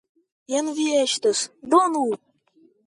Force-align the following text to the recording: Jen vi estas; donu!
Jen 0.53 0.71
vi 0.79 0.87
estas; 1.03 1.45
donu! 1.75 2.05